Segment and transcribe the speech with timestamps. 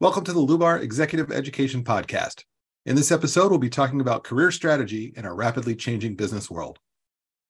[0.00, 2.44] Welcome to the Lubar Executive Education Podcast.
[2.86, 6.78] In this episode, we'll be talking about career strategy in our rapidly changing business world.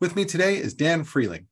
[0.00, 1.44] With me today is Dan Freehling.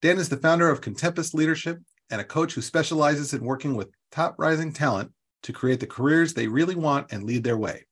[0.00, 1.78] Dan is the founder of Contempus Leadership
[2.10, 5.12] and a coach who specializes in working with top rising talent
[5.44, 7.86] to create the careers they really want and lead their way.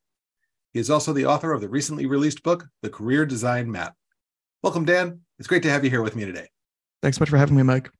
[0.73, 3.95] He is also the author of the recently released book, The Career Design Map.
[4.65, 5.21] Welcome, Dan.
[5.39, 6.49] It's great to have you here with me today.
[7.01, 7.93] Thanks so much for having me, Mike.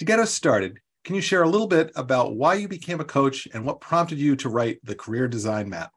[0.00, 3.04] To get us started, can you share a little bit about why you became a
[3.04, 5.90] coach and what prompted you to write the career design map?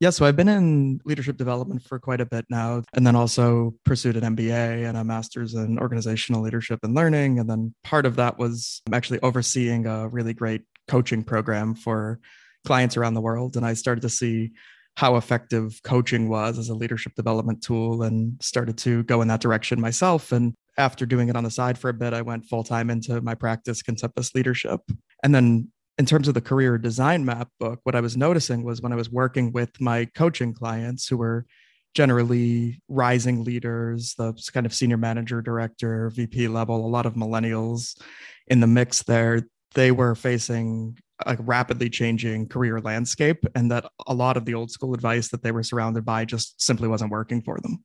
[0.00, 3.74] Yeah, so I've been in leadership development for quite a bit now, and then also
[3.84, 7.38] pursued an MBA and a master's in organizational leadership and learning.
[7.38, 12.18] And then part of that was actually overseeing a really great coaching program for
[12.66, 13.56] clients around the world.
[13.56, 14.52] And I started to see
[14.96, 19.40] how effective coaching was as a leadership development tool and started to go in that
[19.40, 20.32] direction myself.
[20.32, 23.20] And after doing it on the side for a bit, I went full time into
[23.20, 24.80] my practice, Contempus Leadership.
[25.22, 28.80] And then in terms of the career design map book, what I was noticing was
[28.80, 31.46] when I was working with my coaching clients who were
[31.94, 38.00] generally rising leaders, the kind of senior manager, director, VP level, a lot of millennials
[38.46, 39.42] in the mix there,
[39.74, 44.70] they were facing a rapidly changing career landscape and that a lot of the old
[44.70, 47.84] school advice that they were surrounded by just simply wasn't working for them.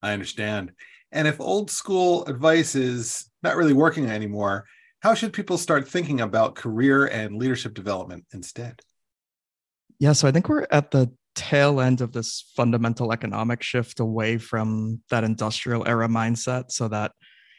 [0.00, 0.72] I understand.
[1.12, 4.66] And if old school advice is not really working anymore,
[5.00, 8.80] how should people start thinking about career and leadership development instead?
[9.98, 14.38] Yeah, so I think we're at the tail end of this fundamental economic shift away
[14.38, 17.12] from that industrial era mindset so that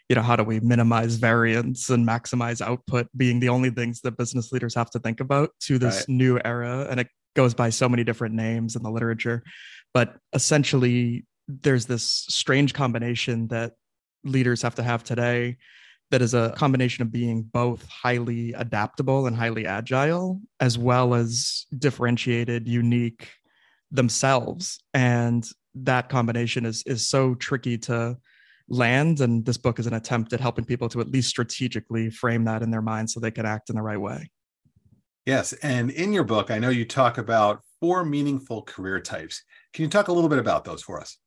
[0.10, 4.17] you know how do we minimize variance and maximize output being the only things that
[4.17, 6.10] business leaders have to think about to this right.
[6.10, 9.44] new era and it goes by so many different names in the literature
[9.94, 11.26] but essentially
[11.62, 13.73] there's this strange combination that
[14.23, 15.58] leaders have to have today
[16.12, 21.66] that is a combination of being both highly adaptable and highly agile, as well as
[21.78, 23.30] differentiated, unique
[23.90, 24.80] themselves.
[24.94, 28.17] And that combination is is so tricky to
[28.70, 29.22] land.
[29.22, 32.61] And this book is an attempt at helping people to at least strategically frame that
[32.61, 34.30] in their mind so they can act in the right way.
[35.26, 35.54] Yes.
[35.64, 39.44] And in your book, I know you talk about four meaningful career types.
[39.73, 41.17] Can you talk a little bit about those for us?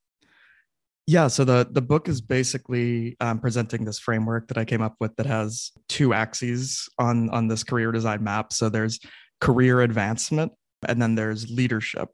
[1.09, 4.95] Yeah, so the the book is basically um, presenting this framework that I came up
[4.99, 8.51] with that has two axes on on this career design map.
[8.51, 8.99] So there's
[9.39, 10.51] career advancement,
[10.85, 12.09] and then there's leadership.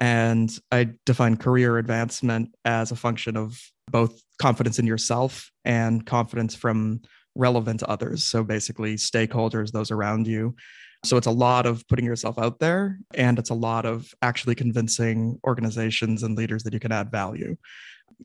[0.00, 3.56] And I define career advancement as a function of
[3.88, 7.02] both confidence in yourself and confidence from
[7.36, 8.24] relevant others.
[8.24, 10.56] So basically, stakeholders, those around you.
[11.04, 14.56] So it's a lot of putting yourself out there, and it's a lot of actually
[14.56, 17.56] convincing organizations and leaders that you can add value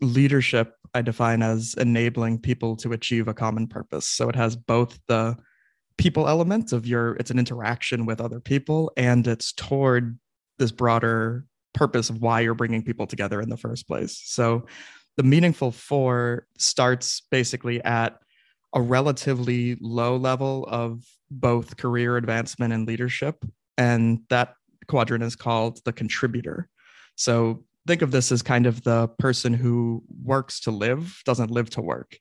[0.02, 4.08] leadership I define as enabling people to achieve a common purpose.
[4.08, 5.38] So it has both the
[5.98, 10.18] people element of your it's an interaction with other people and it's toward
[10.58, 14.20] this broader purpose of why you're bringing people together in the first place.
[14.24, 14.66] So
[15.18, 18.18] the meaningful four starts basically at
[18.74, 23.44] a relatively low level of both career advancement and leadership
[23.78, 24.54] and that
[24.88, 26.70] quadrant is called the contributor.
[27.16, 31.72] So think of this as kind of the person who works to live, doesn't live
[31.72, 32.16] to work.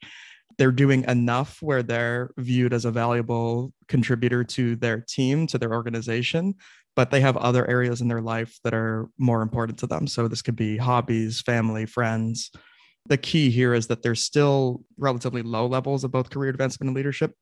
[0.56, 5.74] They're doing enough where they're viewed as a valuable contributor to their team, to their
[5.74, 6.54] organization,
[6.96, 10.06] but they have other areas in their life that are more important to them.
[10.06, 12.50] So this could be hobbies, family, friends.
[13.04, 16.96] The key here is that there's still relatively low levels of both career advancement and
[16.96, 17.34] leadership.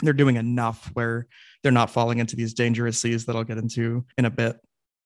[0.00, 1.28] They're doing enough where
[1.62, 4.58] they're not falling into these dangerous seas that I'll get into in a bit.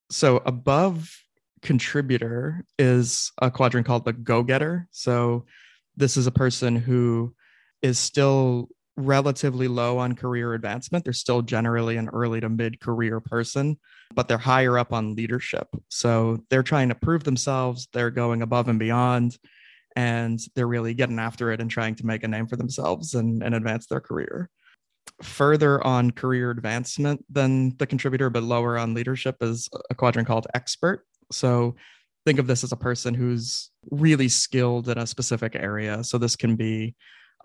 [0.09, 1.07] So above
[1.61, 4.87] contributor is a quadrant called the go getter.
[4.91, 5.45] So,
[5.95, 7.33] this is a person who
[7.81, 11.03] is still relatively low on career advancement.
[11.03, 13.77] They're still generally an early to mid career person,
[14.13, 15.67] but they're higher up on leadership.
[15.89, 19.37] So, they're trying to prove themselves, they're going above and beyond,
[19.97, 23.41] and they're really getting after it and trying to make a name for themselves and,
[23.41, 24.47] and advance their career.
[25.23, 30.45] Further on career advancement than the contributor, but lower on leadership is a quadrant called
[30.53, 31.03] expert.
[31.31, 31.75] So
[32.25, 36.03] think of this as a person who's really skilled in a specific area.
[36.03, 36.95] So this can be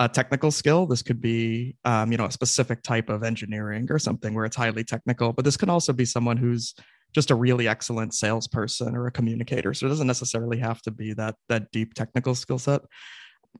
[0.00, 0.86] a technical skill.
[0.86, 4.56] This could be, um, you know, a specific type of engineering or something where it's
[4.56, 5.32] highly technical.
[5.32, 6.74] But this can also be someone who's
[7.14, 9.74] just a really excellent salesperson or a communicator.
[9.74, 12.80] So it doesn't necessarily have to be that that deep technical skill set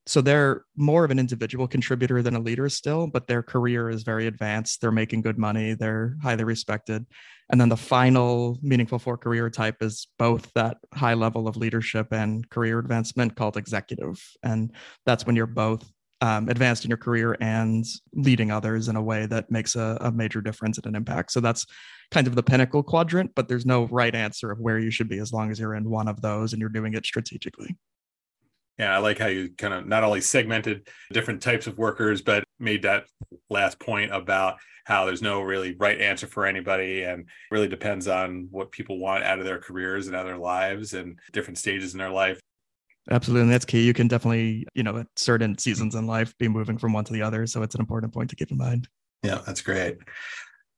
[0.07, 4.03] so they're more of an individual contributor than a leader still, but their career is
[4.03, 4.81] very advanced.
[4.81, 5.75] They're making good money.
[5.75, 7.07] They're highly respected.
[7.51, 12.09] And then the final meaningful four career type is both that high level of leadership
[12.11, 14.21] and career advancement called executive.
[14.43, 14.73] And
[15.07, 15.89] that's when you're both
[16.23, 17.85] um, advanced in your career and
[18.15, 21.33] leading others in a way that makes a, a major difference and an impact.
[21.33, 21.67] So that's
[22.11, 25.19] kind of the pinnacle quadrant, but there's no right answer of where you should be
[25.19, 27.77] as long as you're in one of those and you're doing it strategically.
[28.83, 32.43] Yeah, I like how you kind of not only segmented different types of workers, but
[32.59, 33.05] made that
[33.49, 38.49] last point about how there's no really right answer for anybody and really depends on
[38.51, 41.93] what people want out of their careers and out of their lives and different stages
[41.95, 42.41] in their life.
[43.09, 43.43] Absolutely.
[43.43, 43.87] And that's key.
[43.87, 47.13] You can definitely, you know, at certain seasons in life be moving from one to
[47.13, 47.47] the other.
[47.47, 48.89] So it's an important point to keep in mind.
[49.23, 49.99] Yeah, that's great.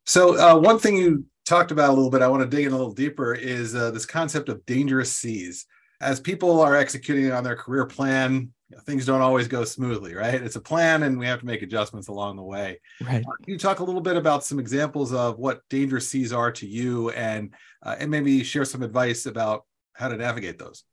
[0.05, 2.73] So, uh, one thing you talked about a little bit, I want to dig in
[2.73, 5.65] a little deeper, is uh, this concept of dangerous seas.
[6.05, 10.15] As people are executing on their career plan, you know, things don't always go smoothly,
[10.15, 10.35] right?
[10.35, 12.81] It's a plan, and we have to make adjustments along the way.
[13.01, 13.25] Right.
[13.27, 16.53] Uh, can you talk a little bit about some examples of what dangerous seas are
[16.53, 19.65] to you, and uh, and maybe share some advice about
[19.95, 20.85] how to navigate those?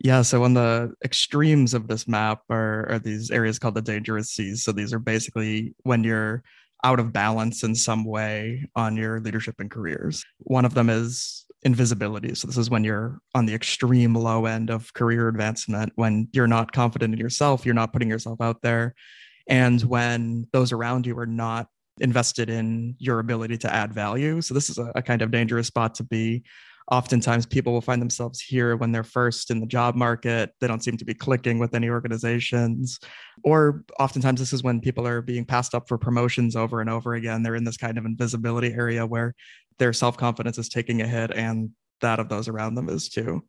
[0.00, 4.30] Yeah, so on the extremes of this map are, are these areas called the dangerous
[4.30, 4.64] seas.
[4.64, 6.42] So these are basically when you're
[6.84, 10.24] out of balance in some way on your leadership and careers.
[10.38, 12.34] One of them is invisibility.
[12.34, 16.46] So, this is when you're on the extreme low end of career advancement, when you're
[16.46, 18.94] not confident in yourself, you're not putting yourself out there,
[19.46, 21.66] and when those around you are not
[22.00, 24.40] invested in your ability to add value.
[24.40, 26.42] So, this is a, a kind of dangerous spot to be
[26.90, 30.82] oftentimes people will find themselves here when they're first in the job market they don't
[30.82, 32.98] seem to be clicking with any organizations
[33.44, 37.12] or oftentimes this is when people are being passed up for promotions over and over
[37.12, 39.34] again they're in this kind of invisibility area where
[39.78, 41.70] their self-confidence is taking a hit and
[42.00, 43.42] that of those around them is too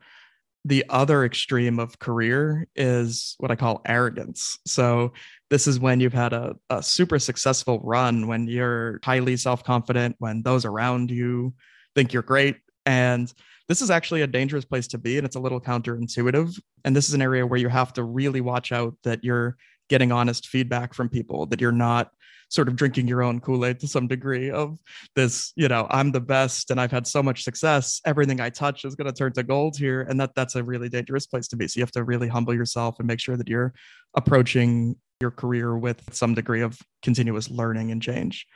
[0.66, 4.58] the other extreme of career is what I call arrogance.
[4.66, 5.14] So,
[5.50, 10.16] this is when you've had a, a super successful run, when you're highly self confident,
[10.20, 11.54] when those around you
[11.96, 13.34] think you're great, and
[13.68, 16.60] this is actually a dangerous place to be, and it's a little counterintuitive.
[16.84, 19.58] And this is an area where you have to really watch out that you're
[19.90, 22.12] getting honest feedback from people, that you're not
[22.50, 24.80] sort of drinking your own Kool-Aid to some degree of
[25.16, 28.02] this, you know, I'm the best and I've had so much success.
[28.06, 30.02] Everything I touch is going to turn to gold here.
[30.02, 31.68] And that that's a really dangerous place to be.
[31.68, 33.74] So you have to really humble yourself and make sure that you're
[34.16, 38.48] approaching your career with some degree of continuous learning and change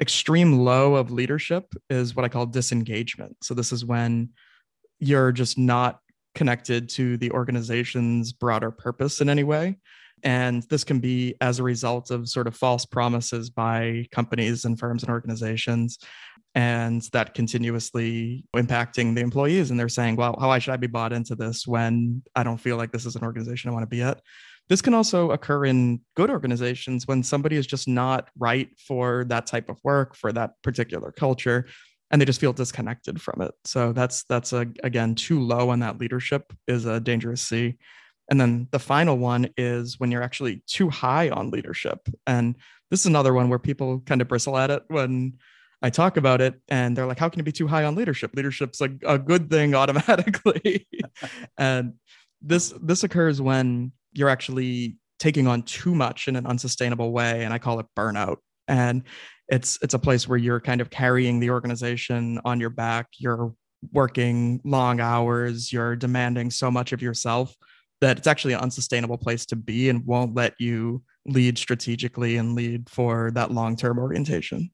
[0.00, 3.36] extreme low of leadership is what I call disengagement.
[3.42, 4.30] So this is when
[4.98, 6.00] you're just not
[6.34, 9.78] connected to the organization's broader purpose in any way.
[10.22, 14.78] And this can be as a result of sort of false promises by companies and
[14.78, 15.98] firms and organizations.
[16.54, 19.70] And that continuously impacting the employees.
[19.70, 22.78] And they're saying, well, how should I be bought into this when I don't feel
[22.78, 24.20] like this is an organization I want to be at?
[24.68, 29.46] This can also occur in good organizations when somebody is just not right for that
[29.46, 31.66] type of work, for that particular culture,
[32.10, 33.52] and they just feel disconnected from it.
[33.64, 37.76] So that's that's a, again too low on that leadership is a dangerous sea.
[38.30, 42.08] And then the final one is when you're actually too high on leadership.
[42.26, 42.56] And
[42.90, 45.34] this is another one where people kind of bristle at it when
[45.82, 48.32] I talk about it and they're like, how can you be too high on leadership?
[48.34, 50.86] Leadership's a, a good thing automatically.
[51.58, 51.94] and
[52.42, 57.52] this this occurs when you're actually taking on too much in an unsustainable way and
[57.52, 58.36] i call it burnout
[58.68, 59.02] and
[59.48, 63.54] it's it's a place where you're kind of carrying the organization on your back you're
[63.92, 67.54] working long hours you're demanding so much of yourself
[68.00, 72.54] that it's actually an unsustainable place to be and won't let you lead strategically and
[72.54, 74.70] lead for that long-term orientation.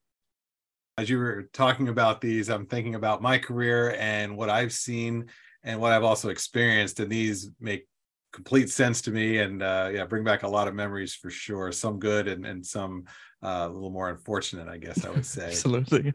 [0.99, 5.27] As you were talking about these i'm thinking about my career and what i've seen
[5.65, 7.87] and what i've also experienced and these make
[8.33, 11.71] complete sense to me and uh, yeah bring back a lot of memories for sure.
[11.71, 13.05] Some good and, and some
[13.43, 15.47] uh, a little more unfortunate i guess i would say.
[15.47, 16.13] Absolutely.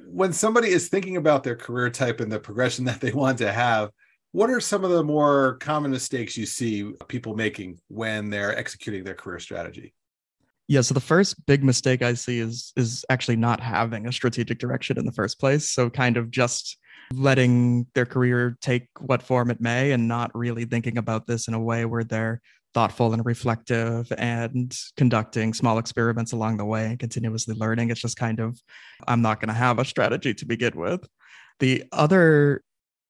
[0.00, 3.52] When somebody is thinking about their career type and the progression that they want to
[3.52, 3.90] have
[4.32, 9.04] what are some of the more common mistakes you see people making when they're executing
[9.04, 9.94] their career strategy
[10.66, 14.58] yeah so the first big mistake i see is is actually not having a strategic
[14.58, 16.78] direction in the first place so kind of just
[17.14, 21.54] letting their career take what form it may and not really thinking about this in
[21.54, 22.40] a way where they're
[22.74, 27.90] thoughtful and reflective and conducting small experiments along the way and continuously learning.
[27.90, 28.60] It's just kind of,
[29.06, 31.06] I'm not going to have a strategy to begin with.
[31.60, 32.62] The other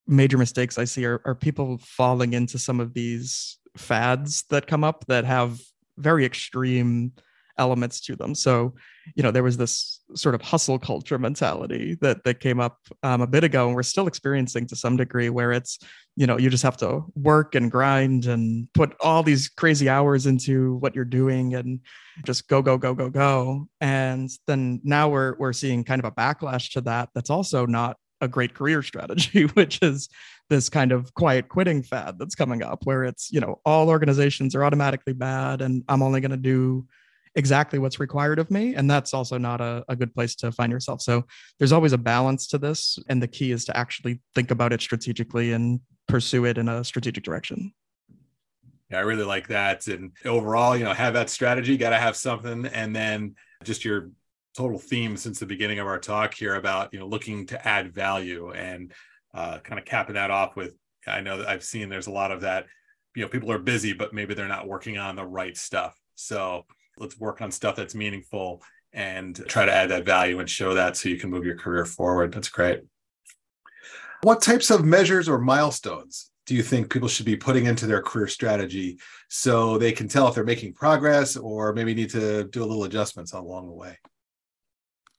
[0.09, 4.83] major mistakes I see are, are people falling into some of these fads that come
[4.83, 5.61] up that have
[5.99, 7.13] very extreme
[7.59, 8.35] elements to them.
[8.35, 8.75] So,
[9.17, 13.21] you know, there was this sort of hustle culture mentality that that came up um,
[13.21, 15.79] a bit ago, and we're still experiencing to some degree, where it's,
[16.17, 20.27] you know, you just have to work and grind and put all these crazy hours
[20.27, 21.81] into what you're doing, and
[22.25, 23.69] just go, go, go, go, go.
[23.81, 27.09] And then now we're we're seeing kind of a backlash to that.
[27.15, 30.09] That's also not a great career strategy, which is
[30.49, 34.55] this kind of quiet quitting fad that's coming up where it's, you know, all organizations
[34.55, 36.87] are automatically bad and I'm only going to do
[37.35, 38.75] exactly what's required of me.
[38.75, 41.01] And that's also not a, a good place to find yourself.
[41.03, 41.25] So
[41.59, 42.99] there's always a balance to this.
[43.09, 46.83] And the key is to actually think about it strategically and pursue it in a
[46.83, 47.73] strategic direction.
[48.91, 49.87] Yeah, I really like that.
[49.87, 52.67] And overall, you know, have that strategy, got to have something.
[52.67, 54.11] And then just your
[54.59, 57.95] total theme since the beginning of our talk here about, you know, looking to add
[57.95, 58.93] value and
[59.33, 60.75] uh, kind of capping that off with,
[61.07, 62.67] I know that I've seen there's a lot of that,
[63.15, 65.97] you know, people are busy, but maybe they're not working on the right stuff.
[66.17, 66.67] So
[66.99, 68.61] let's work on stuff that's meaningful
[68.93, 71.85] and try to add that value and show that so you can move your career
[71.85, 72.35] forward.
[72.35, 72.81] That's great.
[74.25, 78.03] What types of measures or milestones do you think people should be putting into their
[78.03, 78.99] career strategy
[79.29, 82.83] so they can tell if they're making progress or maybe need to do a little
[82.83, 83.97] adjustments along the way?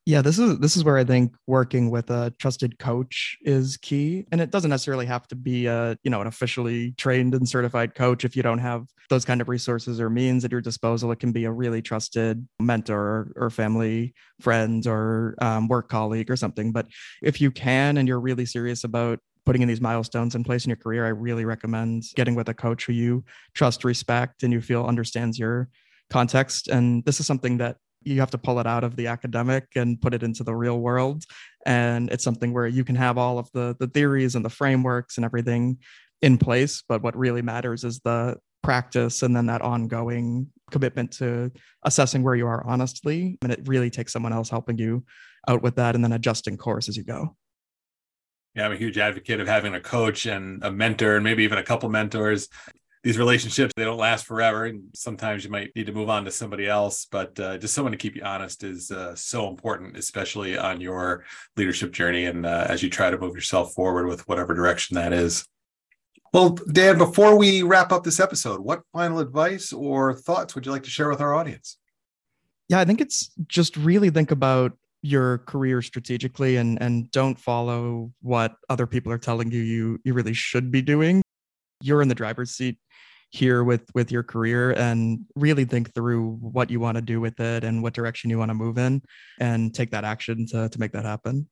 [0.09, 4.25] Yeah, this is this is where I think working with a trusted coach is key,
[4.31, 7.93] and it doesn't necessarily have to be a you know an officially trained and certified
[7.93, 8.25] coach.
[8.25, 11.31] If you don't have those kind of resources or means at your disposal, it can
[11.31, 16.71] be a really trusted mentor or, family friend or um, work colleague or something.
[16.71, 16.87] But
[17.21, 20.69] if you can and you're really serious about putting in these milestones in place in
[20.71, 23.23] your career, I really recommend getting with a coach who you
[23.53, 25.69] trust, respect, and you feel understands your
[26.09, 26.67] context.
[26.67, 29.99] And this is something that you have to pull it out of the academic and
[30.01, 31.23] put it into the real world.
[31.65, 35.17] And it's something where you can have all of the the theories and the frameworks
[35.17, 35.79] and everything
[36.21, 36.83] in place.
[36.87, 41.51] But what really matters is the practice and then that ongoing commitment to
[41.83, 43.37] assessing where you are honestly.
[43.41, 45.03] And it really takes someone else helping you
[45.47, 47.35] out with that and then adjusting course as you go.
[48.55, 51.57] Yeah, I'm a huge advocate of having a coach and a mentor and maybe even
[51.57, 52.49] a couple mentors
[53.03, 56.31] these relationships they don't last forever and sometimes you might need to move on to
[56.31, 60.57] somebody else but uh, just someone to keep you honest is uh, so important especially
[60.57, 61.23] on your
[61.55, 65.13] leadership journey and uh, as you try to move yourself forward with whatever direction that
[65.13, 65.45] is.
[66.33, 70.71] Well dan before we wrap up this episode what final advice or thoughts would you
[70.71, 71.77] like to share with our audience?
[72.67, 78.11] Yeah i think it's just really think about your career strategically and and don't follow
[78.21, 81.21] what other people are telling you you you really should be doing
[81.81, 82.77] you're in the driver's seat
[83.31, 87.39] here with with your career and really think through what you want to do with
[87.39, 89.01] it and what direction you want to move in
[89.39, 91.47] and take that action to to make that happen.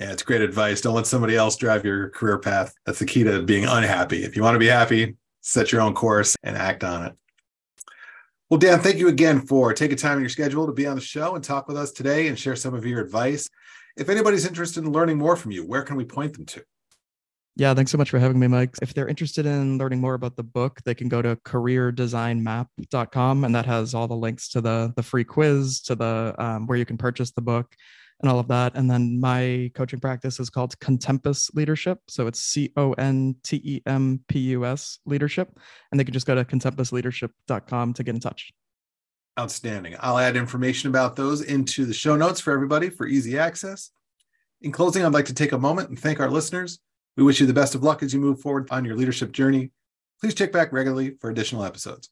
[0.00, 0.80] Yeah it's great advice.
[0.80, 2.72] Don't let somebody else drive your career path.
[2.86, 4.24] That's the key to being unhappy.
[4.24, 7.14] If you want to be happy set your own course and act on it.
[8.50, 11.02] Well dan thank you again for taking time in your schedule to be on the
[11.02, 13.48] show and talk with us today and share some of your advice.
[13.96, 16.64] If anybody's interested in learning more from you where can we point them to
[17.58, 18.76] yeah, thanks so much for having me, Mike.
[18.80, 23.54] If they're interested in learning more about the book, they can go to careerdesignmap.com, and
[23.54, 26.86] that has all the links to the the free quiz, to the um, where you
[26.86, 27.74] can purchase the book,
[28.20, 28.76] and all of that.
[28.76, 33.56] And then my coaching practice is called Contempus Leadership, so it's C O N T
[33.56, 35.58] E M P U S Leadership,
[35.90, 38.52] and they can just go to contempusleadership.com to get in touch.
[39.36, 39.96] Outstanding.
[39.98, 43.90] I'll add information about those into the show notes for everybody for easy access.
[44.62, 46.78] In closing, I'd like to take a moment and thank our listeners
[47.18, 49.72] we wish you the best of luck as you move forward on your leadership journey.
[50.20, 52.10] Please check back regularly for additional episodes.